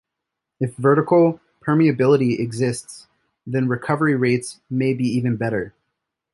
If 0.59 0.73
vertical 0.77 1.39
permeability 1.63 2.39
exists 2.39 3.05
then 3.45 3.67
recovery 3.67 4.15
rates 4.15 4.59
may 4.67 4.95
be 4.95 5.07
even 5.07 5.35
better. 5.35 5.75